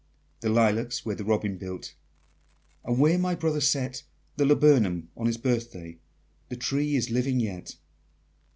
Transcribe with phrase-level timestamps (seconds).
[0.39, 1.93] The lilacs where the robin built,
[2.83, 4.01] And where my brother set
[4.35, 5.99] The laburnum on his birthday,
[6.49, 7.75] The tree is living yet!